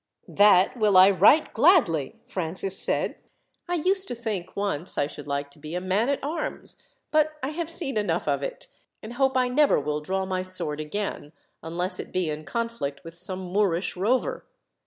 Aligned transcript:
"That 0.27 0.75
will 0.77 0.97
I 0.97 1.11
right 1.11 1.53
gladly," 1.53 2.15
Francis 2.25 2.75
said. 2.75 3.17
"I 3.69 3.75
used 3.75 4.07
to 4.07 4.15
think, 4.15 4.55
once, 4.55 4.97
I 4.97 5.05
should 5.05 5.27
like 5.27 5.51
to 5.51 5.59
be 5.59 5.75
a 5.75 5.79
man 5.79 6.09
at 6.09 6.23
arms; 6.23 6.81
but 7.11 7.33
I 7.43 7.49
have 7.49 7.69
seen 7.69 7.97
enough 7.97 8.27
of 8.27 8.41
it, 8.41 8.65
and 9.03 9.13
hope 9.13 9.37
I 9.37 9.47
never 9.47 9.79
will 9.79 10.01
draw 10.01 10.25
my 10.25 10.41
sword 10.41 10.79
again, 10.79 11.33
unless 11.61 11.99
it 11.99 12.11
be 12.11 12.31
in 12.31 12.45
conflict 12.45 13.01
with 13.03 13.15
some 13.15 13.41
Moorish 13.53 13.95
rover. 13.95 14.47